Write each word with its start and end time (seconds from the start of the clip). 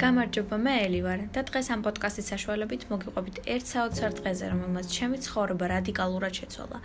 გამარჯობა, 0.00 0.56
მე 0.64 0.74
ელი 0.80 1.00
ვარ 1.04 1.22
და 1.36 1.42
დღეს 1.44 1.66
ამ 1.74 1.80
პოდკასტის 1.84 2.28
საშუალებით 2.32 2.86
მოგიყვებით 2.88 3.40
ერთ 3.52 3.66
საოცარ 3.68 4.14
დღეზე, 4.16 4.46
რომელმაც 4.52 4.86
ჩემი 4.96 5.18
ცხოვრება 5.26 5.66
რადიკალურად 5.72 6.38
შეცვალა. 6.40 6.78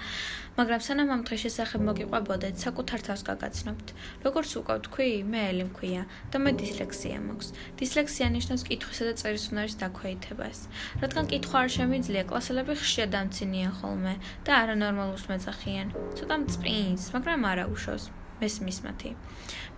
მაგრამ 0.60 0.82
სანამ 0.88 1.14
ამ 1.16 1.22
დღეს 1.24 1.40
შესახებ 1.46 1.82
მოგიყვებოდეთ, 1.90 2.56
საკუთარ 2.66 3.00
თავს 3.08 3.22
გაგაცნობთ. 3.30 3.88
როგორც 4.26 4.50
უკვე 4.60 4.76
ვთქვი, 4.76 5.08
მე 5.32 5.42
ელი 5.52 5.64
მქვია 5.72 6.04
და 6.32 6.38
მე 6.44 6.52
დისლექსია 6.60 7.18
მაქვს. 7.24 7.48
დისლექსია 7.80 8.28
ნიშნავს 8.36 8.68
კითხვისა 8.68 9.04
და 9.08 9.14
წერის 9.16 9.46
უნარის 9.56 9.80
დაქვეითებას. 9.80 10.60
რადგან 11.00 11.26
კითხვა 11.32 11.58
არ 11.64 11.70
შემიძლია, 11.78 12.24
კლასელები 12.28 12.74
ხშირად 12.84 13.10
დამცინიან 13.16 13.74
ხოლმე 13.80 14.14
და 14.44 14.52
არანორმალურს 14.60 15.26
მეძახიან. 15.32 15.88
ცოტა 16.20 16.36
მწპინს, 16.44 17.04
მაგრამ 17.16 17.42
არა 17.48 17.66
უშავს. 17.72 18.25
მესმის 18.42 18.78
მათი. 18.86 19.12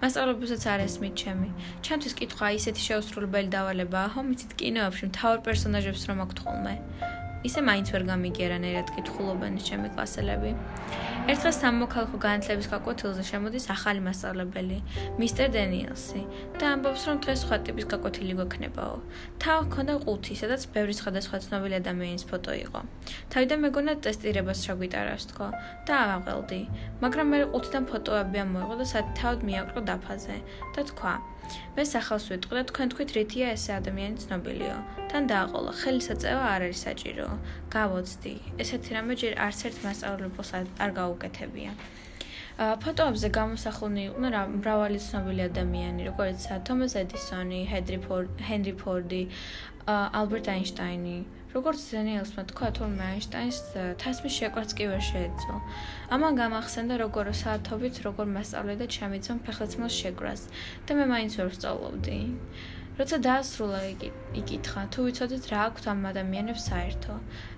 მასწავლებელსაც 0.02 0.64
არ 0.74 0.80
ესმით 0.88 1.14
ჩემი. 1.22 1.50
ჩემთვის 1.86 2.14
კითხვა 2.20 2.48
ისეთი 2.58 2.82
შეუსრულებელი 2.88 3.50
დავალებაა, 3.54 4.08
რომ 4.18 4.34
იცით 4.34 4.52
კინოებში 4.60 5.06
მთავარ 5.10 5.40
პერსონაჟებს 5.46 6.04
რომ 6.10 6.18
აქვთ 6.26 6.38
ხოლმე. 6.46 6.76
ისე 7.48 7.62
მაინც 7.64 7.88
ვერ 7.96 8.04
გამიგიერა 8.12 8.58
ნერად 8.64 8.90
კითხულობენ 8.96 9.54
ჩემი 9.68 9.88
კლასელები. 9.96 10.52
ერთხელ 11.28 11.54
სამოქალაქო 11.56 12.18
განათლების 12.24 12.68
გაკვეთილზე 12.72 13.24
შემოდის 13.28 13.66
ახალი 13.76 14.00
მასწავლებელი, 14.08 14.78
მისტერ 15.20 15.48
დენიელსი, 15.56 16.22
და 16.60 16.66
ამბობს, 16.72 17.02
რომ 17.08 17.18
დღეს 17.24 17.40
სხვა 17.44 17.58
ტიპის 17.68 17.86
გაკვეთილი 17.92 18.34
გვექნებაო. 18.40 18.96
თავ 19.44 19.58
ჰქონდა 19.68 19.94
ყუთი, 20.08 20.34
სადაც 20.42 20.62
ბევრი 20.72 20.94
სხვადასხვა 21.00 21.38
ცნობილი 21.46 21.76
ადამიანის 21.82 22.24
ფოტო 22.32 22.54
იყო. 22.64 22.80
თავიდან 23.32 23.60
მეგონა 23.66 23.94
ტესტირებას 24.08 24.60
შეგვიტარავს 24.68 25.26
თქო 25.32 25.48
და 25.88 25.94
ავაღელდი, 26.04 26.62
მაგრამ 27.04 27.28
მე 27.32 27.40
ყუთიდან 27.52 27.84
ფოტოები 27.92 28.38
ამოიღო 28.48 28.76
და 28.80 28.86
სათავად 28.94 29.40
მიაკრო 29.48 29.80
დაფაზე 29.90 30.38
და 30.76 30.82
თქვა: 30.92 31.14
მე 31.76 31.84
სახელს 31.92 32.26
ვიტყვი 32.32 32.56
და 32.58 32.64
თქვენ 32.70 32.88
თქვით 32.94 33.10
რითია 33.18 33.48
ესე 33.58 33.72
ადამიანი 33.80 34.18
ცნობილიო. 34.24 34.78
თან 35.12 35.24
დააყოლა, 35.32 35.72
ხელისაწევა 35.82 36.46
არ 36.56 36.62
არის 36.68 36.80
საჭირო. 36.88 37.28
გავოცდი. 37.76 38.34
ესეთი 38.64 38.90
რამე 38.98 39.14
ჯერ 39.22 39.34
არც 39.46 39.60
ერთ 39.68 39.78
მასწავლებელს 39.86 40.52
არ 40.84 40.92
გაუკეთებია. 41.00 41.72
ფოტოებზე 42.58 43.30
გამოსახულნი 43.38 44.04
იყვნენ 44.10 44.36
მრავალი 44.58 45.00
ცნობილი 45.08 45.44
ადამიანი, 45.46 46.06
როგორიცაა 46.10 46.60
თომას 46.66 46.94
ედისონი, 47.04 47.60
ჰენრი 47.70 48.74
ფორდი, 48.82 49.24
ალბერტ 49.88 50.48
აინშტაინი, 50.52 51.18
როგორც 51.54 51.84
ზენიელსმა 51.92 52.44
თქვა, 52.50 52.70
თურმე 52.78 53.04
აინშტაინს 53.14 53.60
თასმის 54.02 54.34
შეკვარც 54.42 54.74
კი 54.74 54.90
ვერ 54.90 55.04
შეეძლო. 55.10 55.56
ამან 56.18 56.34
გამახსენდა 56.42 56.96
როგორ 57.06 57.30
საათობით 57.44 57.96
როგორ 58.10 58.26
მასწავლე 58.36 58.74
და 58.82 58.86
ჩამიწონ 58.98 59.38
ფეხლაცმოს 59.46 59.94
შეკვრას 60.02 60.42
და 60.90 60.92
მე 60.98 61.06
მაინც 61.14 61.32
ვერ 61.38 61.48
ვსწავლობდი. 61.54 62.18
როცა 62.98 63.18
დაასრულა 63.28 63.80
იკითხა, 64.42 64.82
თუ 64.90 65.00
ვიცოდეთ 65.06 65.44
რა 65.52 65.60
აქვთ 65.70 65.84
ამ 65.94 66.02
ადამიანებს 66.12 66.64
საერთო. 66.70 67.14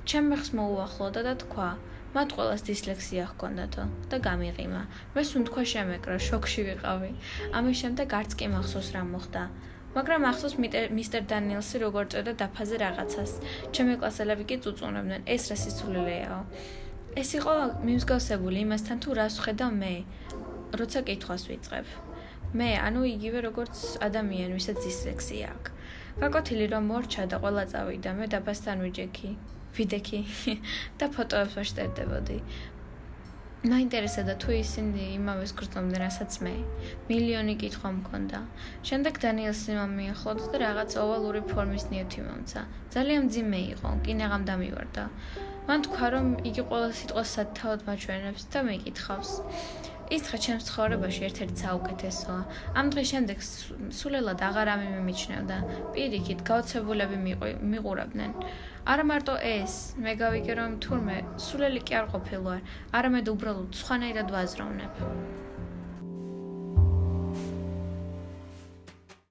ჩემ 0.10 0.26
მეხს 0.32 0.50
მოუახლოდა 0.60 1.22
და 1.28 1.34
თქვა: 1.44 1.70
მათ 2.16 2.30
ყოველას 2.36 2.62
დისლექსია 2.68 3.24
ჰქონდათო 3.32 3.84
და 4.12 4.18
გამიღიმა. 4.28 4.82
მე 5.16 5.22
სულ 5.30 5.44
თქვა 5.48 5.64
შემეკრა, 5.72 6.18
შოკში 6.28 6.62
ვიყავი. 6.68 7.12
ამის 7.56 7.76
შემდეგ 7.82 8.08
არც 8.20 8.32
კი 8.40 8.46
მახსოვს 8.50 8.90
რა 8.96 9.04
მოხდა. 9.14 9.44
მაგრამ 9.96 10.22
ახსოვს 10.30 10.56
მისტერ 10.98 11.24
დანიელსი 11.30 11.78
როგორ 11.86 12.04
წერდა 12.12 12.34
დაფაზე 12.42 12.76
რაღაცას. 12.84 13.32
ჩემი 13.74 13.94
კლასელები 14.02 14.44
კი 14.50 14.56
წუწუნებდნენ, 14.64 15.22
ეს 15.34 15.44
რა 15.50 15.58
სიცოცხლეა. 15.64 16.38
ეს 17.22 17.30
იყო 17.40 17.54
მიმსგავსებული 17.88 18.58
იმასთან 18.66 18.98
თუ 19.02 19.10
რას 19.18 19.36
ხედავ 19.44 19.72
მე, 19.82 19.94
როცა 20.80 21.00
კითხვას 21.08 21.44
ვიწყებ. 21.50 22.09
მე, 22.50 22.70
ანუ 22.82 23.02
იგივე 23.06 23.40
როგორც 23.46 24.02
ადამიანი, 24.02 24.58
ვისაც 24.58 24.78
დისლექსია 24.82 25.54
აქვს. 25.54 25.72
გაკოთილი 26.20 26.66
რომ 26.74 26.84
მორჩა 26.90 27.24
და 27.30 27.38
ყველა 27.44 27.64
წავიდა, 27.72 28.10
მე 28.18 28.26
დაფასთან 28.34 28.78
ვიჯექი. 28.86 29.30
ვიდექი 29.78 30.20
და 31.00 31.06
ფოტოებს 31.14 31.54
ვაშტერდებოდი. 31.60 32.38
მაინტერესებდა 33.60 34.34
თუ 34.40 34.50
ისინი 34.56 35.06
იმავეს 35.20 35.52
გრძნობდნენ 35.60 36.00
რასაც 36.00 36.32
მე. 36.48 36.54
მილიონი 37.12 37.54
კითხვა 37.60 37.90
მქონდა. 38.00 38.40
შემდეგ 38.88 39.20
დანიელსი 39.20 39.76
მომიახლოთ 39.80 40.40
და 40.52 40.58
რაღაც 40.64 40.96
ოვალური 41.04 41.42
ფორმის 41.52 41.86
ნიუთი 41.92 42.22
მომცა. 42.28 42.62
ძალიან 42.96 43.24
ძიმე 43.36 43.62
იყო, 43.76 43.90
კინაღამ 44.08 44.44
დამივარდა. 44.50 45.04
მან 45.68 45.80
თქვა 45.86 46.08
რომ 46.16 46.28
იგი 46.50 46.64
ყველა 46.72 46.90
სიტყვას 46.98 47.30
სათავად 47.36 47.80
მაჩვენებს 47.86 48.44
და 48.48 48.60
მეკითხავს. 48.64 49.32
ის 50.10 50.24
ხა 50.30 50.38
ჩემს 50.44 50.64
ცხოვრებაში 50.70 51.22
ერთ-ერთი 51.30 51.58
საუკეთესოა. 51.64 52.42
ამ 52.80 52.86
დღის 52.94 53.08
შემდეგ 53.14 53.38
სულელად 54.00 54.40
აღარ 54.50 54.68
ამიმიჩნევდა. 54.76 55.58
პირიქით, 55.94 56.40
გაოცებულები 56.50 57.18
მიყურებდნენ. 57.74 58.32
არა 58.90 59.04
მარტო 59.12 59.36
ეს, 59.46 59.74
მე 60.02 60.12
გავიგე 60.24 60.54
რომ 60.60 60.72
თურმე 60.82 61.18
სულელი 61.38 61.82
კი 61.86 61.94
არ 62.00 62.06
ყოფილვარ, 62.14 62.60
არამედ 62.98 63.26
უბრალოდ 63.34 63.70
სხვანაირად 63.82 64.28
ვაზროვნებ. 64.34 64.94